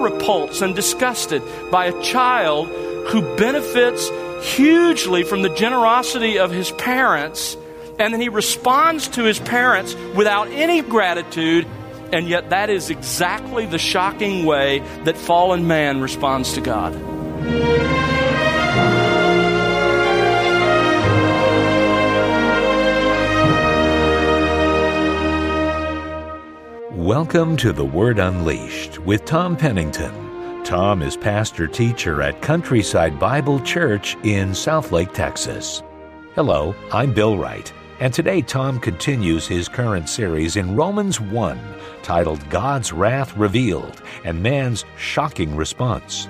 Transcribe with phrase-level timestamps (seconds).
[0.00, 2.68] repulsed and disgusted by a child
[3.08, 4.10] who benefits
[4.42, 7.56] hugely from the generosity of his parents,
[7.98, 11.66] and then he responds to his parents without any gratitude,
[12.12, 17.89] and yet that is exactly the shocking way that fallen man responds to God.
[27.10, 30.62] Welcome to The Word Unleashed with Tom Pennington.
[30.62, 35.82] Tom is pastor teacher at Countryside Bible Church in Southlake, Texas.
[36.36, 41.58] Hello, I'm Bill Wright, and today Tom continues his current series in Romans 1
[42.04, 46.28] titled God's Wrath Revealed and Man's Shocking Response.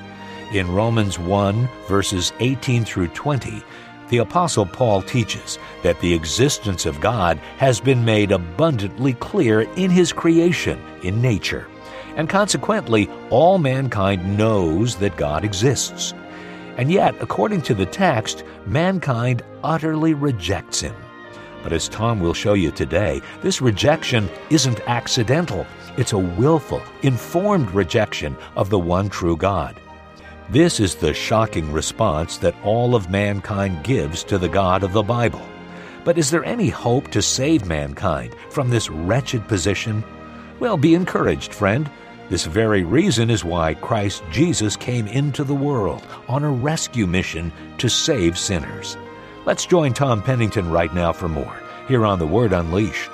[0.55, 3.63] In Romans 1, verses 18 through 20,
[4.11, 9.91] the Apostle Paul teaches that the existence of God has been made abundantly clear in
[9.91, 11.67] His creation, in nature,
[12.17, 16.13] and consequently, all mankind knows that God exists.
[16.77, 20.95] And yet, according to the text, mankind utterly rejects Him.
[21.63, 25.67] But as Tom will show you today, this rejection isn't accidental.
[25.97, 29.81] It's a willful, informed rejection of the one true God.
[30.51, 35.03] This is the shocking response that all of mankind gives to the God of the
[35.05, 35.47] Bible.
[36.03, 40.03] But is there any hope to save mankind from this wretched position?
[40.59, 41.89] Well, be encouraged, friend.
[42.31, 47.53] This very reason is why Christ Jesus came into the world on a rescue mission
[47.79, 48.97] to save sinners.
[49.47, 53.13] Let's join Tom Pennington right now for more, here on The Word Unleashed.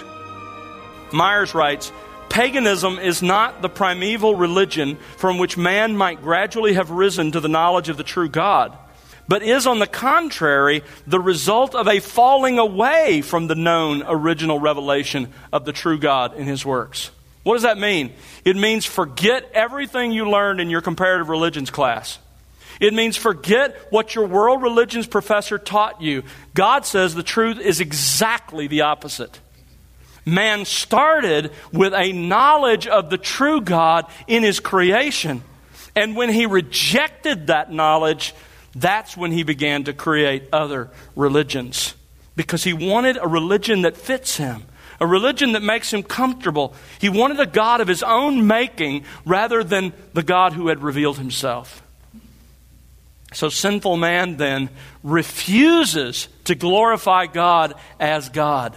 [1.12, 1.93] Myers writes,
[2.29, 7.49] Paganism is not the primeval religion from which man might gradually have risen to the
[7.49, 8.77] knowledge of the true God,
[9.29, 14.61] but is, on the contrary, the result of a falling away from the known original
[14.61, 17.11] revelation of the true God in his works.
[17.43, 18.13] What does that mean?
[18.45, 22.19] It means forget everything you learned in your comparative religions class.
[22.81, 26.25] It means forget what your world religions professor taught you.
[26.55, 29.41] God says the truth is exactly the opposite.
[30.26, 35.44] Man started with a knowledge of the true God in his creation.
[35.94, 38.34] And when he rejected that knowledge,
[38.75, 41.94] that's when he began to create other religions.
[42.34, 44.64] Because he wanted a religion that fits him,
[45.00, 46.75] a religion that makes him comfortable.
[46.98, 51.19] He wanted a God of his own making rather than the God who had revealed
[51.19, 51.82] himself.
[53.32, 54.70] So, sinful man then
[55.03, 58.76] refuses to glorify God as God.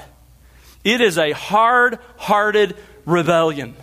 [0.83, 2.75] It is a hard hearted
[3.05, 3.75] rebellion.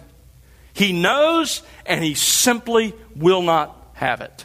[0.72, 4.44] He knows and he simply will not have it.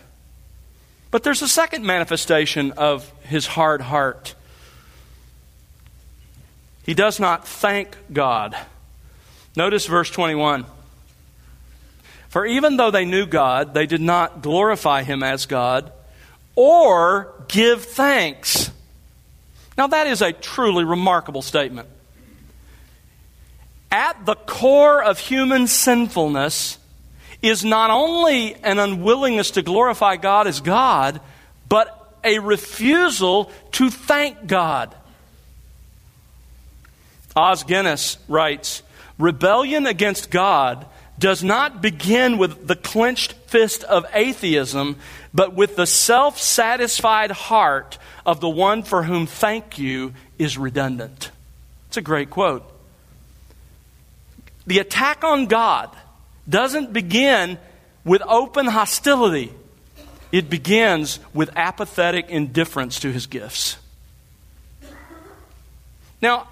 [1.11, 4.33] But there's a second manifestation of his hard heart.
[6.83, 8.55] He does not thank God.
[9.55, 10.65] Notice verse 21.
[12.29, 15.91] For even though they knew God, they did not glorify him as God
[16.55, 18.71] or give thanks.
[19.77, 21.89] Now, that is a truly remarkable statement.
[23.91, 26.77] At the core of human sinfulness
[27.41, 31.19] is not only an unwillingness to glorify God as God,
[31.67, 34.95] but a refusal to thank God.
[37.35, 38.83] Os Guinness writes
[39.17, 40.85] Rebellion against God
[41.19, 44.97] does not begin with the clenched fist of atheism,
[45.33, 51.31] but with the self satisfied heart of the one for whom thank you is redundant.
[51.87, 52.70] It's a great quote.
[54.67, 55.89] The attack on God
[56.47, 57.57] doesn't begin
[58.03, 59.53] with open hostility,
[60.31, 63.77] it begins with apathetic indifference to his gifts.
[66.21, 66.47] Now,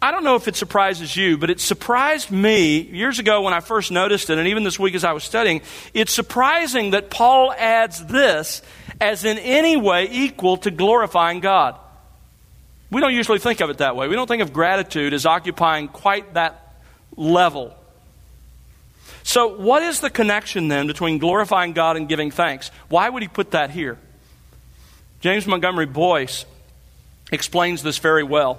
[0.00, 3.60] I don't know if it surprises you, but it surprised me years ago when I
[3.60, 5.60] first noticed it, and even this week as I was studying.
[5.92, 8.62] It's surprising that Paul adds this
[9.00, 11.76] as in any way equal to glorifying God.
[12.90, 14.08] We don't usually think of it that way.
[14.08, 16.67] We don't think of gratitude as occupying quite that
[17.18, 17.74] level.
[19.24, 22.70] So, what is the connection then between glorifying God and giving thanks?
[22.88, 23.98] Why would he put that here?
[25.20, 26.46] James Montgomery Boice
[27.30, 28.58] explains this very well.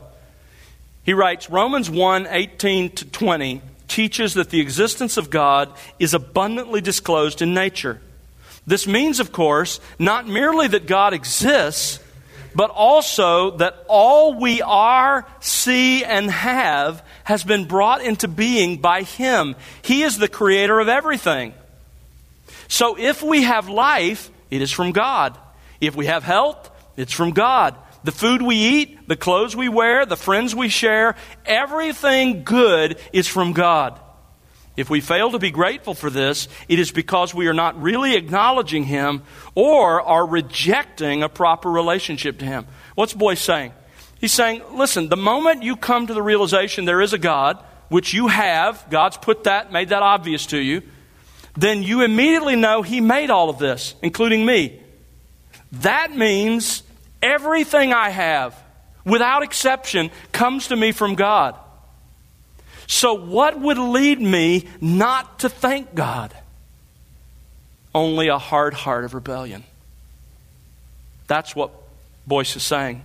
[1.03, 6.81] He writes Romans 1 18 to 20 teaches that the existence of God is abundantly
[6.81, 7.99] disclosed in nature.
[8.67, 11.99] This means, of course, not merely that God exists,
[12.55, 19.03] but also that all we are, see, and have has been brought into being by
[19.03, 19.55] Him.
[19.81, 21.53] He is the creator of everything.
[22.67, 25.37] So if we have life, it is from God.
[25.81, 27.75] If we have health, it's from God.
[28.03, 31.15] The food we eat, the clothes we wear, the friends we share,
[31.45, 33.99] everything good is from God.
[34.79, 38.15] If we fail to be grateful for this, it is because we are not really
[38.15, 39.23] acknowledging Him
[39.53, 42.65] or are rejecting a proper relationship to Him.
[42.95, 43.73] What's Boice saying?
[44.21, 48.13] He's saying, listen, the moment you come to the realization there is a God, which
[48.13, 50.81] you have, God's put that, made that obvious to you,
[51.57, 54.81] then you immediately know He made all of this, including me.
[55.73, 56.83] That means
[57.21, 58.55] everything I have,
[59.03, 61.59] without exception, comes to me from God.
[62.91, 66.33] So, what would lead me not to thank God?
[67.93, 69.63] Only a hard heart of rebellion.
[71.27, 71.69] That's what
[72.25, 73.03] Boice is saying.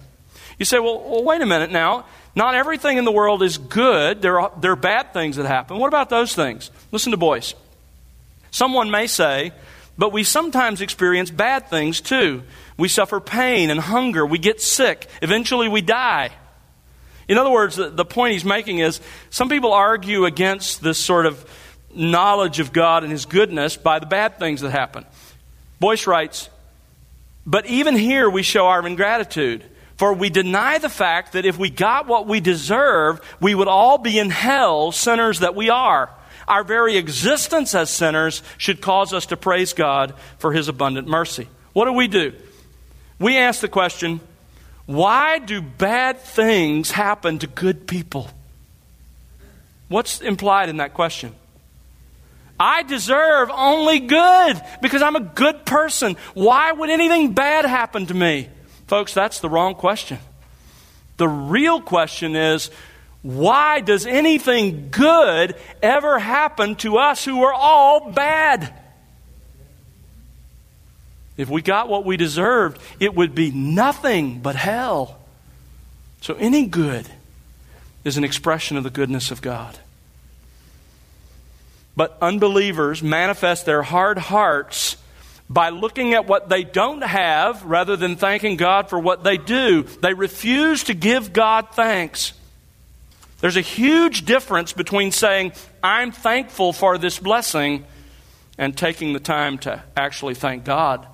[0.58, 2.06] You say, well, well, wait a minute now.
[2.34, 4.22] Not everything in the world is good.
[4.22, 5.76] There are, there are bad things that happen.
[5.76, 6.70] What about those things?
[6.90, 7.54] Listen to Boice.
[8.50, 9.52] Someone may say,
[9.98, 12.42] but we sometimes experience bad things too.
[12.78, 14.24] We suffer pain and hunger.
[14.24, 15.08] We get sick.
[15.20, 16.30] Eventually, we die.
[17.28, 19.00] In other words, the, point he's making is
[19.30, 21.44] some people argue against this sort of
[21.94, 25.04] knowledge of God and His goodness by the bad things that happen.
[25.80, 26.50] Boice writes,
[27.46, 29.64] But even here we show our ingratitude,
[29.96, 33.98] for we deny the fact that if we got what we deserve, we would all
[33.98, 36.10] be in hell, sinners that we are.
[36.46, 41.48] Our very existence as sinners should cause us to praise God for His abundant mercy.
[41.72, 42.34] What do we do?
[43.18, 44.20] We ask the question,
[44.86, 48.30] why do bad things happen to good people?
[49.88, 51.34] What's implied in that question?
[52.58, 56.16] I deserve only good because I'm a good person.
[56.34, 58.48] Why would anything bad happen to me?
[58.86, 60.18] Folks, that's the wrong question.
[61.16, 62.70] The real question is
[63.22, 68.72] why does anything good ever happen to us who are all bad?
[71.36, 75.18] If we got what we deserved, it would be nothing but hell.
[76.20, 77.06] So any good
[78.04, 79.78] is an expression of the goodness of God.
[81.96, 84.96] But unbelievers manifest their hard hearts
[85.50, 89.82] by looking at what they don't have rather than thanking God for what they do.
[89.82, 92.32] They refuse to give God thanks.
[93.40, 95.52] There's a huge difference between saying,
[95.82, 97.84] I'm thankful for this blessing,
[98.56, 101.06] and taking the time to actually thank God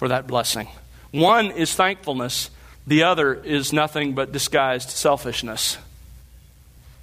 [0.00, 0.66] for that blessing.
[1.10, 2.48] One is thankfulness,
[2.86, 5.76] the other is nothing but disguised selfishness.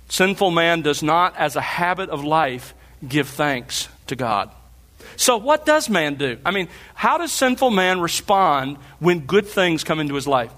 [0.10, 2.74] Sinful man does not, as a habit of life,
[3.08, 4.50] give thanks to God.
[5.16, 6.40] So, what does man do?
[6.44, 10.52] I mean, how does sinful man respond when good things come into his life?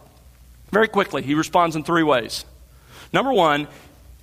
[0.71, 2.45] Very quickly, he responds in three ways.
[3.11, 3.67] Number one,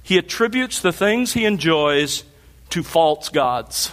[0.03, 2.25] he attributes the things he enjoys
[2.71, 3.93] to false gods.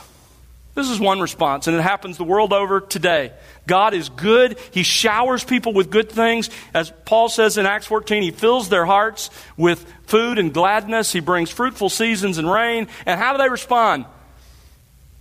[0.75, 3.31] This is one response, and it happens the world over today.
[3.65, 4.57] God is good.
[4.71, 6.49] He showers people with good things.
[6.73, 11.11] As Paul says in Acts 14, He fills their hearts with food and gladness.
[11.11, 12.87] He brings fruitful seasons and rain.
[13.05, 14.05] And how do they respond?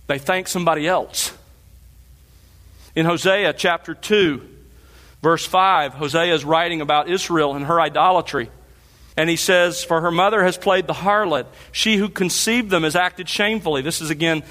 [0.07, 1.33] They thank somebody else.
[2.95, 4.41] In Hosea chapter 2,
[5.21, 8.49] verse 5, Hosea is writing about Israel and her idolatry.
[9.15, 11.45] And he says, For her mother has played the harlot.
[11.71, 13.81] She who conceived them has acted shamefully.
[13.81, 14.43] This is again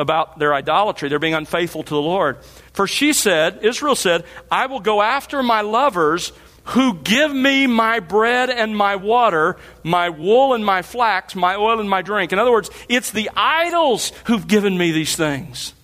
[0.00, 1.08] about their idolatry.
[1.08, 2.38] They're being unfaithful to the Lord.
[2.72, 6.32] For she said, Israel said, I will go after my lovers
[6.64, 11.80] who give me my bread and my water, my wool and my flax, my oil
[11.80, 12.32] and my drink.
[12.32, 15.74] In other words, it's the idols who've given me these things.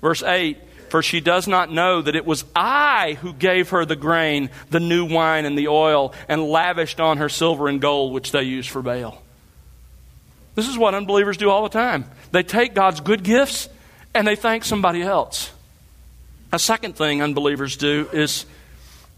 [0.00, 0.58] Verse 8
[0.90, 4.80] For she does not know that it was I who gave her the grain, the
[4.80, 8.66] new wine, and the oil, and lavished on her silver and gold, which they use
[8.66, 9.23] for Baal.
[10.54, 12.04] This is what unbelievers do all the time.
[12.30, 13.68] They take God's good gifts
[14.14, 15.50] and they thank somebody else.
[16.52, 18.46] A second thing unbelievers do is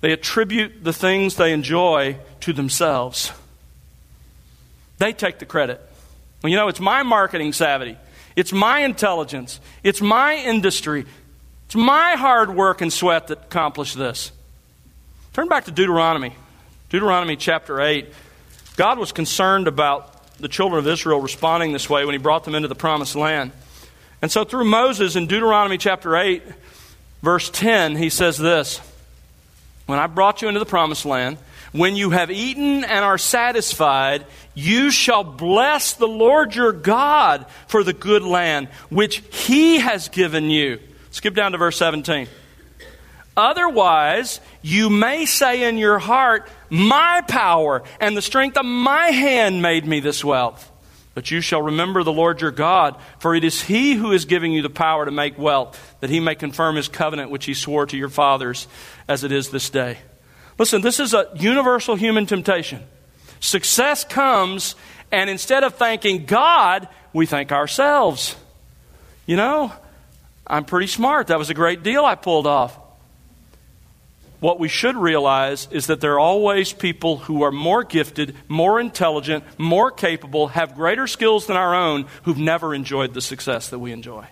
[0.00, 3.32] they attribute the things they enjoy to themselves.
[4.98, 5.80] They take the credit.
[6.42, 7.98] Well, you know, it's my marketing savvy,
[8.34, 11.04] it's my intelligence, it's my industry,
[11.66, 14.32] it's my hard work and sweat that accomplished this.
[15.32, 16.34] Turn back to Deuteronomy.
[16.88, 18.10] Deuteronomy chapter 8.
[18.76, 22.54] God was concerned about the children of Israel responding this way when he brought them
[22.54, 23.52] into the promised land.
[24.22, 26.42] And so through Moses in Deuteronomy chapter 8,
[27.22, 28.80] verse 10, he says this
[29.86, 31.38] When I brought you into the promised land,
[31.72, 34.24] when you have eaten and are satisfied,
[34.54, 40.48] you shall bless the Lord your God for the good land which he has given
[40.50, 40.78] you.
[41.10, 42.28] Skip down to verse 17.
[43.36, 49.60] Otherwise, you may say in your heart, My power and the strength of my hand
[49.60, 50.72] made me this wealth.
[51.16, 54.52] But you shall remember the Lord your God, for it is he who is giving
[54.52, 57.86] you the power to make wealth, that he may confirm his covenant which he swore
[57.86, 58.68] to your fathers,
[59.08, 59.98] as it is this day.
[60.58, 62.82] Listen, this is a universal human temptation.
[63.40, 64.74] Success comes,
[65.10, 68.36] and instead of thanking God, we thank ourselves.
[69.24, 69.72] You know,
[70.46, 71.28] I'm pretty smart.
[71.28, 72.78] That was a great deal I pulled off.
[74.40, 78.78] What we should realize is that there are always people who are more gifted, more
[78.78, 83.78] intelligent, more capable, have greater skills than our own, who've never enjoyed the success that
[83.78, 84.26] we enjoy.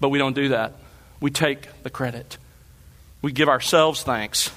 [0.00, 0.74] But we don't do that.
[1.20, 2.36] We take the credit.
[3.22, 4.50] We give ourselves thanks.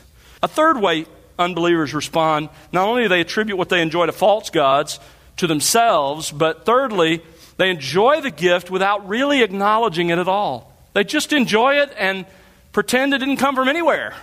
[0.44, 1.06] A third way
[1.40, 5.00] unbelievers respond not only do they attribute what they enjoy to false gods,
[5.38, 7.24] to themselves, but thirdly,
[7.58, 10.72] they enjoy the gift without really acknowledging it at all.
[10.94, 12.26] They just enjoy it and
[12.72, 14.14] pretend it didn't come from anywhere.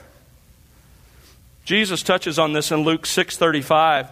[1.65, 4.09] Jesus touches on this in Luke 6:35.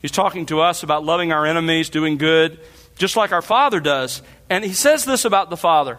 [0.00, 2.58] He's talking to us about loving our enemies, doing good,
[2.96, 4.22] just like our Father does.
[4.48, 5.98] And he says this about the Father.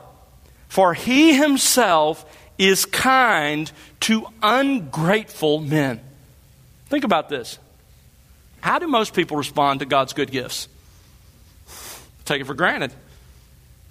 [0.70, 2.26] For he himself
[2.58, 6.00] is kind to ungrateful men.
[6.88, 7.60] Think about this.
[8.62, 10.68] How do most people respond to God's good gifts?
[12.26, 12.92] Take it for granted.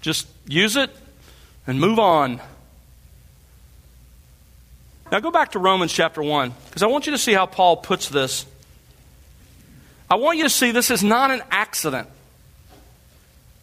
[0.01, 0.89] Just use it
[1.67, 2.41] and move on.
[5.11, 7.77] Now go back to Romans chapter 1, because I want you to see how Paul
[7.77, 8.45] puts this.
[10.09, 12.07] I want you to see this is not an accident.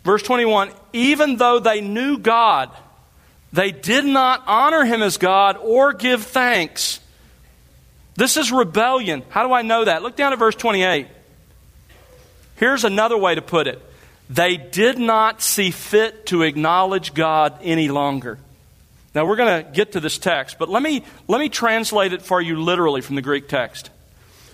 [0.05, 2.71] Verse 21 even though they knew God,
[3.52, 7.00] they did not honor him as God or give thanks.
[8.14, 9.23] This is rebellion.
[9.28, 10.02] How do I know that?
[10.02, 11.07] Look down at verse 28.
[12.57, 13.81] Here's another way to put it
[14.31, 18.38] they did not see fit to acknowledge God any longer.
[19.18, 22.22] Now we're going to get to this text, but let me, let me translate it
[22.22, 23.90] for you literally from the Greek text.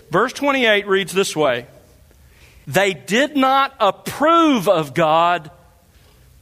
[0.09, 1.67] Verse 28 reads this way
[2.65, 5.51] They did not approve of God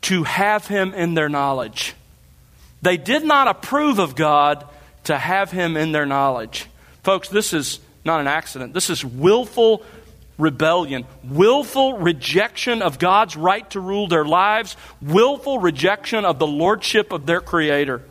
[0.03, 1.95] to have him in their knowledge.
[2.81, 4.69] They did not approve of God
[5.03, 6.67] to have him in their knowledge.
[7.03, 8.73] Folks, this is not an accident.
[8.73, 9.83] This is willful
[10.37, 17.11] rebellion, willful rejection of God's right to rule their lives, willful rejection of the lordship
[17.11, 18.01] of their Creator.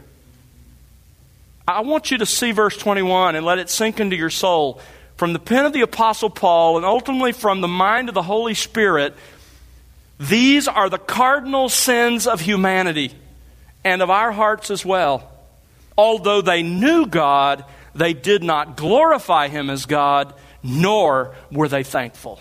[1.66, 4.80] I want you to see verse 21 and let it sink into your soul.
[5.16, 8.54] From the pen of the Apostle Paul and ultimately from the mind of the Holy
[8.54, 9.14] Spirit,
[10.18, 13.12] these are the cardinal sins of humanity
[13.84, 15.30] and of our hearts as well.
[15.96, 17.64] Although they knew God,
[17.94, 22.40] they did not glorify Him as God, nor were they thankful.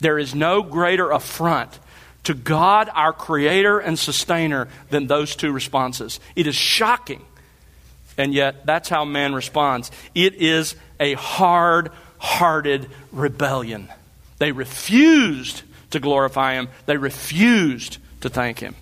[0.00, 1.78] There is no greater affront
[2.24, 6.20] to God, our Creator and Sustainer, than those two responses.
[6.36, 7.24] It is shocking,
[8.18, 9.90] and yet that's how man responds.
[10.14, 13.88] It is a hard hearted rebellion.
[14.38, 18.74] They refused to glorify Him, they refused to thank Him.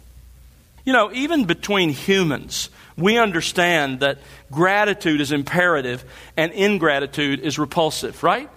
[0.85, 4.19] You know, even between humans, we understand that
[4.50, 6.05] gratitude is imperative
[6.37, 8.49] and ingratitude is repulsive, right?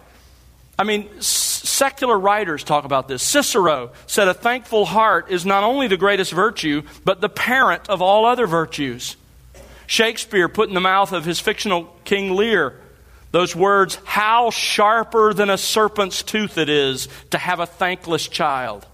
[0.77, 3.21] I mean, secular writers talk about this.
[3.21, 8.01] Cicero said a thankful heart is not only the greatest virtue, but the parent of
[8.01, 9.17] all other virtues.
[9.89, 12.79] Shakespeare put in the mouth of his fictional King Lear
[13.31, 18.86] those words, how sharper than a serpent's tooth it is to have a thankless child.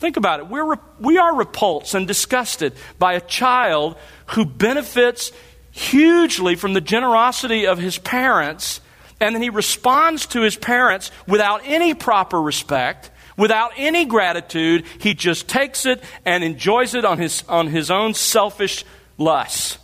[0.00, 0.48] Think about it.
[0.48, 3.96] We're, we are repulsed and disgusted by a child
[4.26, 5.32] who benefits
[5.70, 8.82] hugely from the generosity of his parents,
[9.18, 14.84] and then he responds to his parents without any proper respect, without any gratitude.
[14.98, 18.84] He just takes it and enjoys it on his, on his own selfish
[19.22, 19.78] lusts.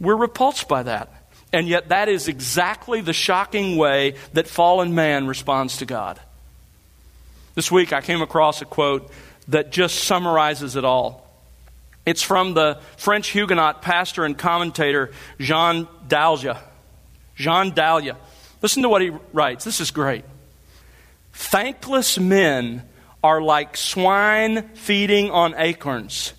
[0.00, 1.12] We're repulsed by that.
[1.52, 6.20] And yet, that is exactly the shocking way that fallen man responds to God.
[7.54, 9.10] This week I came across a quote
[9.48, 11.26] that just summarizes it all.
[12.04, 16.58] It's from the French Huguenot pastor and commentator Jean Daillé.
[17.34, 18.16] Jean Daillé.
[18.62, 19.64] Listen to what he writes.
[19.64, 20.24] This is great.
[21.32, 22.82] Thankless men
[23.22, 26.32] are like swine feeding on acorns,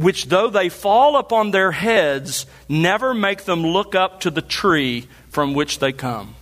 [0.00, 5.06] which, though they fall upon their heads, never make them look up to the tree
[5.28, 6.34] from which they come.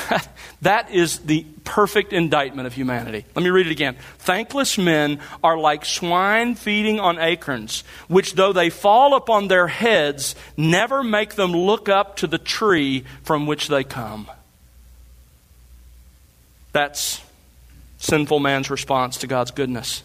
[0.60, 3.24] that is the perfect indictment of humanity.
[3.34, 3.96] Let me read it again.
[4.18, 10.34] Thankless men are like swine feeding on acorns, which, though they fall upon their heads,
[10.58, 14.28] never make them look up to the tree from which they come.
[16.72, 17.22] That's
[17.96, 20.02] sinful man's response to God's goodness.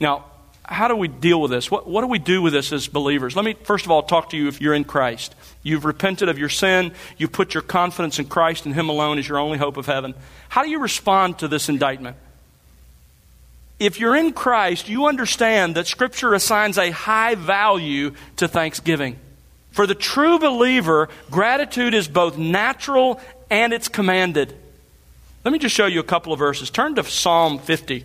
[0.00, 0.24] Now,
[0.70, 1.68] how do we deal with this?
[1.70, 3.34] What, what do we do with this as believers?
[3.34, 5.34] Let me first of all talk to you if you're in Christ.
[5.64, 9.28] You've repented of your sin, you've put your confidence in Christ and Him alone as
[9.28, 10.14] your only hope of heaven.
[10.48, 12.16] How do you respond to this indictment?
[13.80, 19.16] If you're in Christ, you understand that Scripture assigns a high value to thanksgiving.
[19.72, 24.54] For the true believer, gratitude is both natural and it's commanded.
[25.44, 26.70] Let me just show you a couple of verses.
[26.70, 28.04] Turn to Psalm 50.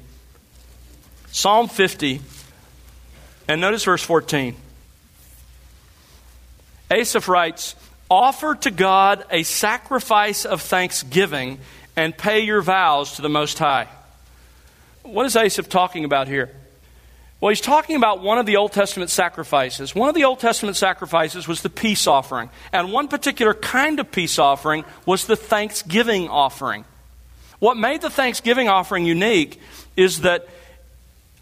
[1.31, 2.21] Psalm 50,
[3.47, 4.55] and notice verse 14.
[6.91, 7.75] Asaph writes,
[8.09, 11.59] Offer to God a sacrifice of thanksgiving
[11.95, 13.87] and pay your vows to the Most High.
[15.03, 16.51] What is Asaph talking about here?
[17.41, 19.93] Well, he's talking about one of the Old Testament sacrifices.
[19.93, 22.49] One of the Old Testament sacrifices was the peace offering.
[22.71, 26.85] And one particular kind of peace offering was the thanksgiving offering.
[27.59, 29.59] What made the thanksgiving offering unique
[29.95, 30.47] is that,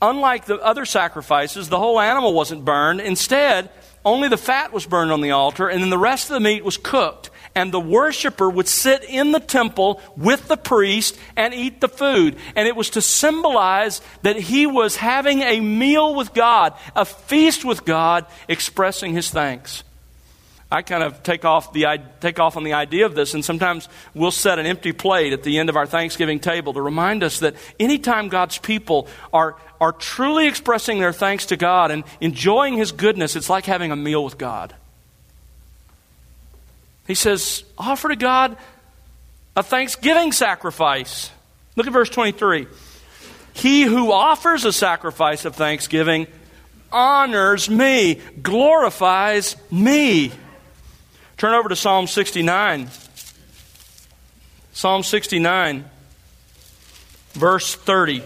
[0.03, 3.01] unlike the other sacrifices, the whole animal wasn't burned.
[3.01, 3.69] Instead,
[4.05, 6.63] only the fat was burned on the altar, and then the rest of the meat
[6.63, 7.29] was cooked.
[7.55, 12.35] And the worshiper would sit in the temple with the priest and eat the food.
[12.55, 17.63] And it was to symbolize that he was having a meal with God, a feast
[17.63, 19.83] with God, expressing his thanks.
[20.73, 23.87] I kind of take off, the, take off on the idea of this, and sometimes
[24.15, 27.41] we'll set an empty plate at the end of our Thanksgiving table to remind us
[27.41, 32.91] that anytime God's people are, are truly expressing their thanks to God and enjoying His
[32.91, 34.73] goodness, it's like having a meal with God.
[37.05, 38.57] He says, offer to God
[39.55, 41.29] a thanksgiving sacrifice.
[41.75, 42.65] Look at verse 23.
[43.53, 46.25] He who offers a sacrifice of thanksgiving
[46.91, 50.31] honors me, glorifies me.
[51.43, 52.87] Turn over to Psalm 69.
[54.71, 55.83] Psalm 69,
[57.33, 58.23] verse 30.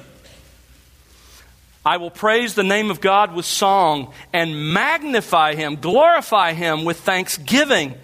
[1.84, 7.00] I will praise the name of God with song and magnify him, glorify him with
[7.00, 7.96] thanksgiving.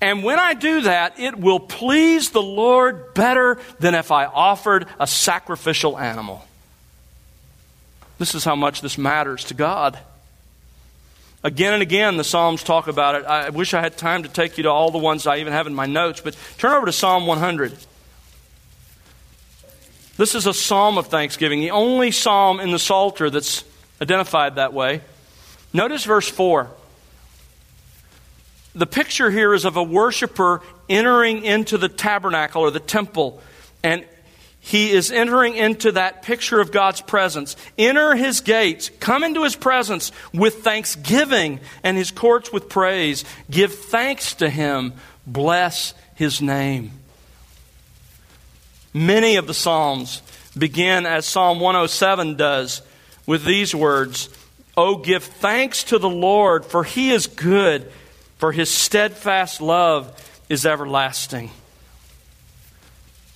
[0.00, 4.86] And when I do that, it will please the Lord better than if I offered
[5.00, 6.46] a sacrificial animal.
[8.18, 9.98] This is how much this matters to God.
[11.42, 13.24] Again and again, the Psalms talk about it.
[13.24, 15.66] I wish I had time to take you to all the ones I even have
[15.66, 17.76] in my notes, but turn over to Psalm 100.
[20.18, 23.64] This is a psalm of thanksgiving, the only psalm in the Psalter that's
[24.02, 25.00] identified that way.
[25.72, 26.68] Notice verse 4.
[28.74, 30.60] The picture here is of a worshiper
[30.90, 33.40] entering into the tabernacle or the temple,
[33.82, 34.04] and
[34.60, 37.56] he is entering into that picture of God's presence.
[37.78, 43.24] Enter his gates, come into his presence with thanksgiving and his courts with praise.
[43.50, 44.92] Give thanks to him,
[45.26, 46.92] bless his name.
[48.92, 50.20] Many of the Psalms
[50.56, 52.82] begin as Psalm 107 does
[53.26, 54.28] with these words
[54.76, 57.90] Oh, give thanks to the Lord, for he is good,
[58.38, 60.14] for his steadfast love
[60.48, 61.50] is everlasting.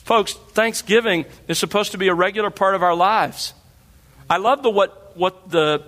[0.04, 3.54] Folks, Thanksgiving is supposed to be a regular part of our lives.
[4.28, 5.82] I love the, what, what the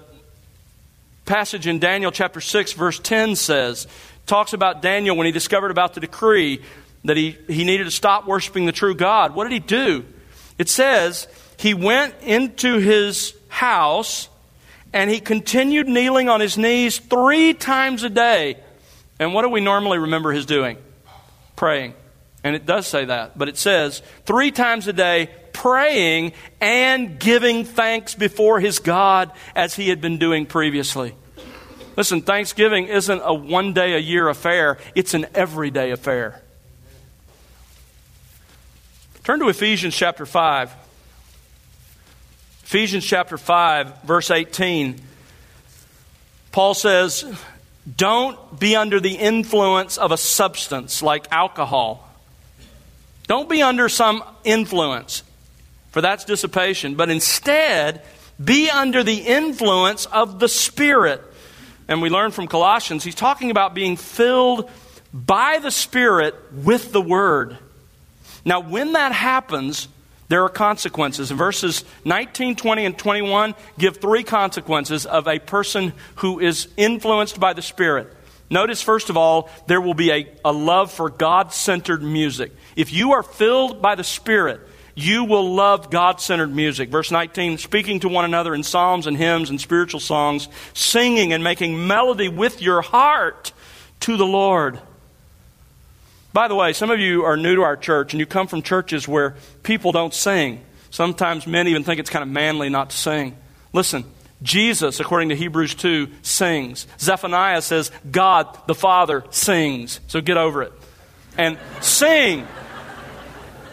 [1.26, 3.87] passage in Daniel chapter 6, verse 10 says.
[4.24, 6.62] talks about Daniel when he discovered about the decree
[7.05, 9.35] that he, he needed to stop worshiping the true God.
[9.35, 10.07] What did he do?
[10.59, 14.31] It says he went into his house
[14.94, 18.57] and he continued kneeling on his knees three times a day.
[19.18, 20.79] And what do we normally remember his doing?
[21.55, 21.92] Praying.
[22.44, 23.37] And it does say that.
[23.37, 29.75] But it says three times a day, praying and giving thanks before his God as
[29.75, 31.14] he had been doing previously.
[31.96, 36.42] Listen, Thanksgiving isn't a one day a year affair, it's an everyday affair.
[39.25, 40.72] Turn to Ephesians chapter 5.
[42.64, 45.01] Ephesians chapter 5, verse 18.
[46.53, 47.25] Paul says,
[47.96, 52.06] Don't be under the influence of a substance like alcohol
[53.27, 55.23] don't be under some influence,
[55.91, 58.03] for that's dissipation, but instead
[58.43, 61.23] be under the influence of the Spirit.
[61.89, 64.71] And we learn from Colossians, he's talking about being filled
[65.12, 67.57] by the Spirit with the Word.
[68.45, 69.89] Now, when that happens,
[70.29, 71.31] there are consequences.
[71.31, 77.53] Verses 19, 20, and 21 give three consequences of a person who is influenced by
[77.53, 78.12] the Spirit.
[78.49, 82.53] Notice, first of all, there will be a, a love for God centered music.
[82.77, 84.61] If you are filled by the Spirit,
[84.95, 86.89] you will love God centered music.
[86.89, 91.43] Verse 19, speaking to one another in psalms and hymns and spiritual songs, singing and
[91.43, 93.53] making melody with your heart
[94.01, 94.81] to the Lord.
[96.33, 98.62] By the way, some of you are new to our church and you come from
[98.62, 100.62] churches where people don't sing.
[100.91, 103.37] Sometimes men even think it's kind of manly not to sing.
[103.73, 104.05] Listen,
[104.43, 106.87] Jesus, according to Hebrews 2, sings.
[106.99, 110.01] Zephaniah says, God the Father sings.
[110.09, 110.73] So get over it.
[111.37, 112.47] And sing.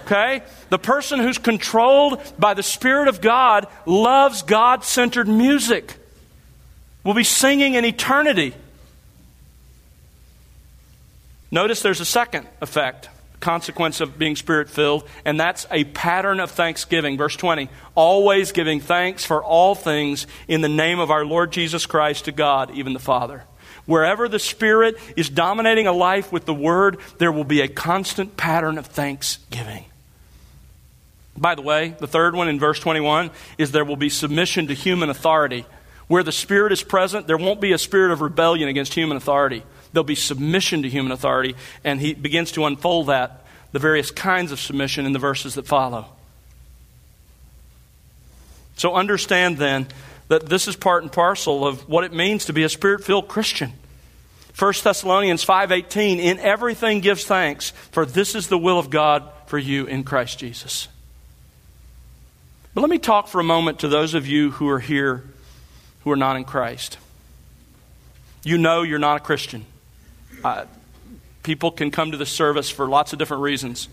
[0.05, 0.43] Okay?
[0.69, 5.97] The person who's controlled by the Spirit of God loves God centered music.
[7.03, 8.53] Will be singing in eternity.
[11.51, 13.09] Notice there's a second effect
[13.43, 17.17] consequence of being spirit filled, and that's a pattern of thanksgiving.
[17.17, 21.85] Verse 20 always giving thanks for all things in the name of our Lord Jesus
[21.85, 23.43] Christ to God, even the Father.
[23.85, 28.37] Wherever the Spirit is dominating a life with the Word, there will be a constant
[28.37, 29.85] pattern of thanksgiving.
[31.35, 34.73] By the way, the third one in verse 21 is there will be submission to
[34.73, 35.65] human authority.
[36.07, 39.63] Where the Spirit is present, there won't be a spirit of rebellion against human authority.
[39.93, 44.51] There'll be submission to human authority, and he begins to unfold that, the various kinds
[44.51, 46.07] of submission in the verses that follow.
[48.75, 49.87] So understand then
[50.27, 53.73] that this is part and parcel of what it means to be a spirit-filled Christian.
[54.57, 59.57] 1 Thessalonians 5:18 in everything gives thanks for this is the will of God for
[59.57, 60.87] you in Christ Jesus.
[62.73, 65.23] But let me talk for a moment to those of you who are here
[66.03, 66.97] who are not in Christ.
[68.43, 69.65] You know you're not a Christian.
[70.43, 70.65] Uh,
[71.43, 73.89] people can come to the service for lots of different reasons.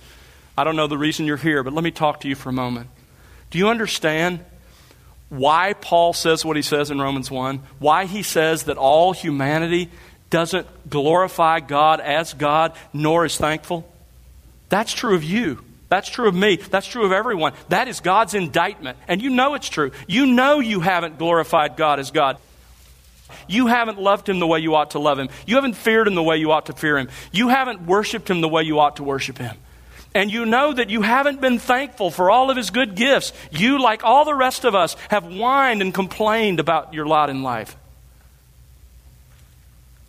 [0.56, 2.52] I don't know the reason you're here, but let me talk to you for a
[2.52, 2.88] moment.
[3.50, 4.40] Do you understand
[5.28, 7.60] why Paul says what he says in Romans 1?
[7.78, 9.90] Why he says that all humanity
[10.30, 13.88] doesn't glorify God as God nor is thankful?
[14.68, 15.64] That's true of you.
[15.90, 16.56] That's true of me.
[16.56, 17.52] That's true of everyone.
[17.68, 18.96] That is God's indictment.
[19.08, 19.90] And you know it's true.
[20.06, 22.38] You know you haven't glorified God as God.
[23.48, 25.28] You haven't loved him the way you ought to love him.
[25.46, 27.08] You haven't feared him the way you ought to fear him.
[27.32, 29.56] You haven't worshiped him the way you ought to worship him.
[30.14, 33.32] And you know that you haven't been thankful for all of his good gifts.
[33.50, 37.42] You, like all the rest of us, have whined and complained about your lot in
[37.42, 37.76] life.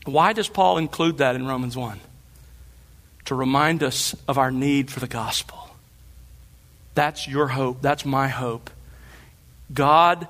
[0.05, 1.99] Why does Paul include that in Romans 1?
[3.25, 5.70] To remind us of our need for the gospel.
[6.93, 7.81] That's your hope.
[7.81, 8.69] That's my hope.
[9.73, 10.27] God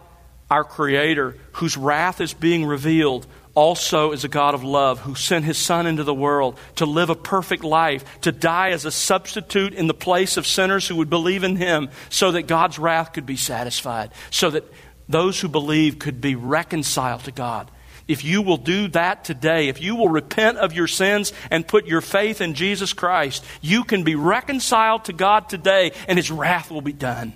[0.51, 5.45] our Creator, whose wrath is being revealed, also is a God of love who sent
[5.45, 9.73] his Son into the world to live a perfect life, to die as a substitute
[9.73, 13.25] in the place of sinners who would believe in him, so that God's wrath could
[13.25, 14.65] be satisfied, so that
[15.07, 17.71] those who believe could be reconciled to God.
[18.07, 21.85] If you will do that today, if you will repent of your sins and put
[21.85, 26.71] your faith in Jesus Christ, you can be reconciled to God today and his wrath
[26.71, 27.33] will be done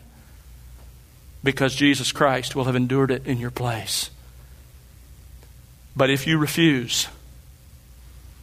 [1.43, 4.09] because Jesus Christ will have endured it in your place.
[5.95, 7.07] But if you refuse,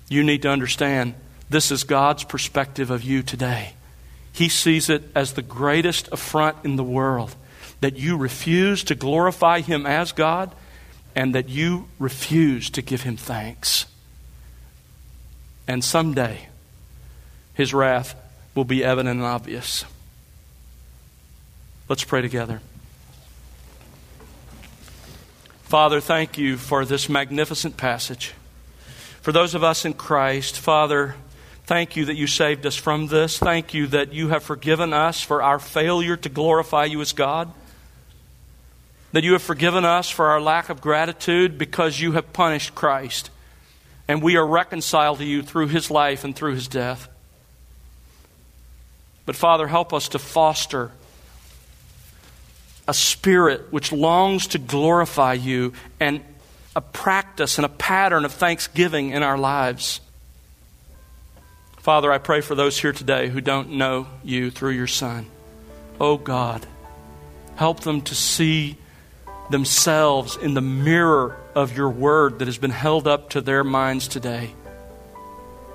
[0.08, 1.14] you need to understand
[1.50, 3.74] this is God's perspective of you today.
[4.32, 7.34] He sees it as the greatest affront in the world
[7.80, 10.54] that you refuse to glorify Him as God
[11.14, 13.86] and that you refuse to give Him thanks.
[15.68, 16.48] And someday,
[17.54, 18.14] His wrath
[18.54, 19.84] will be evident and obvious.
[21.88, 22.60] Let's pray together.
[25.62, 28.34] Father, thank you for this magnificent passage.
[29.22, 31.14] For those of us in Christ, Father,
[31.64, 33.38] thank you that you saved us from this.
[33.38, 37.52] Thank you that you have forgiven us for our failure to glorify you as God.
[39.12, 43.30] That you have forgiven us for our lack of gratitude because you have punished Christ.
[44.08, 47.08] And we are reconciled to you through his life and through his death.
[49.24, 50.90] But Father, help us to foster
[52.88, 56.20] a spirit which longs to glorify you and
[56.74, 60.00] a practice and a pattern of thanksgiving in our lives.
[61.78, 65.26] Father, I pray for those here today who don't know you through your Son.
[66.00, 66.66] Oh God,
[67.56, 68.76] help them to see
[69.50, 74.08] themselves in the mirror of your word that has been held up to their minds
[74.08, 74.54] today.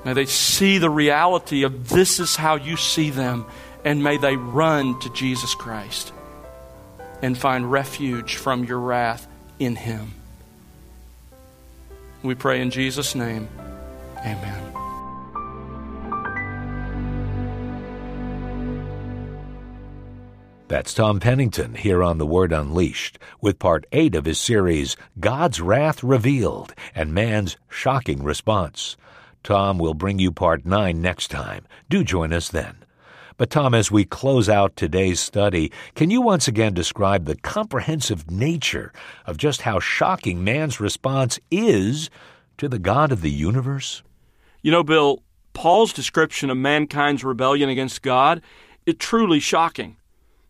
[0.06, 3.46] May they see the reality of this is how you see them,
[3.84, 6.14] and may they run to Jesus Christ
[7.22, 9.28] and find refuge from your wrath
[9.60, 10.14] in Him.
[12.24, 13.48] We pray in Jesus' name.
[14.20, 14.67] Amen.
[20.70, 25.62] That's Tom Pennington here on The Word Unleashed with part 8 of his series, God's
[25.62, 28.98] Wrath Revealed and Man's Shocking Response.
[29.44, 31.66] Tom will bring you part 9 next time.
[31.90, 32.84] Do join us then.
[33.38, 38.30] But, Tom, as we close out today's study, can you once again describe the comprehensive
[38.30, 38.92] nature
[39.26, 42.10] of just how shocking man's response is
[42.58, 44.04] to the God of the universe?
[44.62, 48.42] You know, Bill, Paul's description of mankind's rebellion against God
[48.86, 49.96] is truly shocking.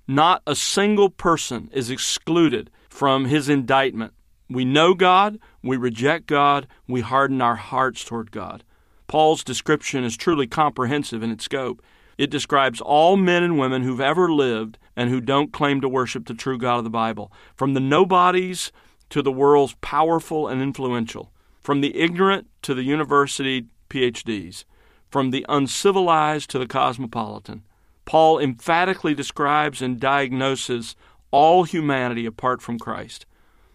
[0.07, 4.13] Not a single person is excluded from his indictment.
[4.49, 8.63] We know God, we reject God, we harden our hearts toward God.
[9.07, 11.81] Paul's description is truly comprehensive in its scope.
[12.17, 16.25] It describes all men and women who've ever lived and who don't claim to worship
[16.25, 18.71] the true God of the Bible, from the nobodies
[19.09, 24.63] to the world's powerful and influential, from the ignorant to the university PhDs,
[25.09, 27.63] from the uncivilized to the cosmopolitan.
[28.07, 30.95] Paul emphatically describes and diagnoses
[31.29, 33.25] all humanity apart from Christ.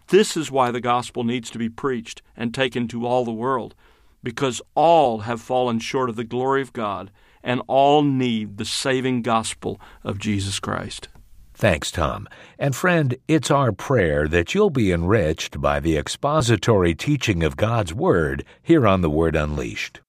[0.07, 3.75] This is why the gospel needs to be preached and taken to all the world,
[4.23, 7.11] because all have fallen short of the glory of God
[7.43, 11.09] and all need the saving gospel of Jesus Christ.
[11.53, 12.27] Thanks, Tom.
[12.57, 17.93] And friend, it's our prayer that you'll be enriched by the expository teaching of God's
[17.93, 20.01] Word here on The Word Unleashed.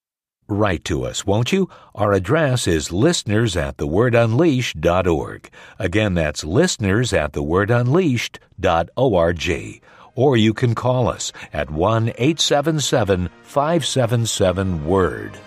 [0.46, 1.70] Write to us, won't you?
[1.94, 5.50] Our address is listeners at thewordunleashed.org.
[5.78, 9.82] Again, that's listeners at thewordunleashed.org.
[10.16, 15.38] Or you can call us at 1 877 577 WORD.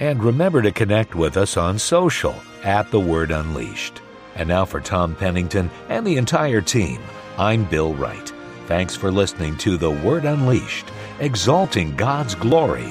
[0.00, 4.00] And remember to connect with us on social at The Word Unleashed.
[4.34, 7.02] And now for Tom Pennington and the entire team,
[7.36, 8.32] I'm Bill Wright.
[8.66, 10.86] Thanks for listening to The Word Unleashed,
[11.18, 12.90] exalting God's glory,